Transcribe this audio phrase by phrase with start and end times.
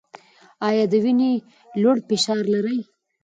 [0.67, 1.31] ایا د وینې
[1.81, 2.79] لوړ فشار لرئ؟